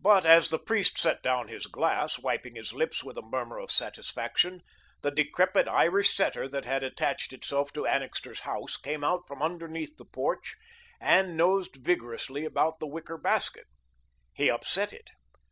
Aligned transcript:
But 0.00 0.26
as 0.26 0.50
the 0.50 0.58
priest 0.58 0.98
set 0.98 1.22
down 1.22 1.46
his 1.46 1.68
glass, 1.68 2.18
wiping 2.18 2.56
his 2.56 2.72
lips 2.72 3.04
with 3.04 3.16
a 3.16 3.22
murmur 3.22 3.56
of 3.58 3.70
satisfaction, 3.70 4.62
the 5.02 5.12
decrepit 5.12 5.68
Irish 5.68 6.10
setter 6.12 6.48
that 6.48 6.64
had 6.64 6.82
attached 6.82 7.30
himself 7.30 7.72
to 7.74 7.86
Annixter's 7.86 8.40
house 8.40 8.76
came 8.76 9.04
out 9.04 9.28
from 9.28 9.42
underneath 9.42 9.96
the 9.96 10.06
porch, 10.06 10.56
and 11.00 11.36
nosed 11.36 11.76
vigorously 11.76 12.44
about 12.44 12.80
the 12.80 12.88
wicker 12.88 13.16
basket. 13.16 13.68
He 14.32 14.50
upset 14.50 14.92
it. 14.92 15.12